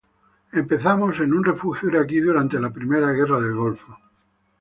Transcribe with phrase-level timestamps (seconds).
[0.51, 3.95] Empezamos en un refugio iraquí durante la primera Guerra del Golfo.